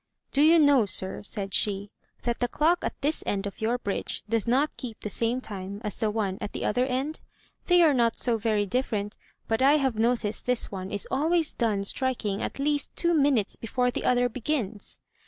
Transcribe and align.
"Do 0.31 0.41
you 0.41 0.57
know, 0.57 0.87
sir," 0.87 1.21
said 1.21 1.53
she, 1.53 1.91
"that 2.23 2.39
the 2.39 2.47
clock 2.47 2.79
at 2.83 2.99
this 3.01 3.21
end 3.27 3.45
of 3.45 3.61
your 3.61 3.77
bridge 3.77 4.23
does 4.27 4.47
not 4.47 4.75
keep 4.75 4.99
the 5.01 5.11
same 5.11 5.41
time 5.41 5.79
as 5.83 5.97
the 5.99 6.09
one 6.09 6.39
at 6.41 6.53
the 6.53 6.65
other 6.65 6.87
end? 6.87 7.19
They 7.67 7.83
are 7.83 7.93
not 7.93 8.15
so 8.17 8.35
very 8.37 8.65
differ 8.65 8.95
ent, 8.95 9.17
but 9.47 9.61
I 9.61 9.73
have 9.73 9.99
noticed 9.99 10.47
this 10.47 10.71
one 10.71 10.89
is 10.89 11.07
always 11.11 11.53
done 11.53 11.83
striking 11.83 12.41
at 12.41 12.57
least 12.57 12.89
two 12.95 13.13
minutes 13.13 13.55
before 13.55 13.91
the 13.91 14.03
other 14.05 14.27
begins." 14.27 15.01